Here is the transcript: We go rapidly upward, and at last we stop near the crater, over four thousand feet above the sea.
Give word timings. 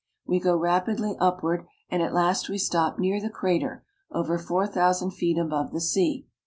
We 0.25 0.39
go 0.39 0.57
rapidly 0.57 1.15
upward, 1.19 1.67
and 1.87 2.01
at 2.01 2.11
last 2.11 2.49
we 2.49 2.57
stop 2.57 2.97
near 2.97 3.21
the 3.21 3.29
crater, 3.29 3.83
over 4.11 4.39
four 4.39 4.65
thousand 4.65 5.11
feet 5.11 5.37
above 5.37 5.71
the 5.73 5.79
sea. 5.79 6.25